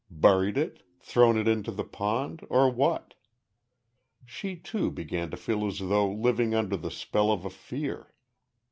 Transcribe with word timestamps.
Buried 0.09 0.57
it 0.57 0.81
thrown 0.99 1.37
it 1.37 1.47
into 1.47 1.69
the 1.69 1.83
pond, 1.83 2.43
or 2.49 2.71
what? 2.71 3.13
She, 4.25 4.55
too, 4.55 4.89
began 4.89 5.29
to 5.29 5.37
feel 5.37 5.67
as 5.67 5.77
though 5.77 6.09
living 6.11 6.55
under 6.55 6.75
the 6.75 6.89
spell 6.89 7.31
of 7.31 7.45
a 7.45 7.51
fear. 7.51 8.11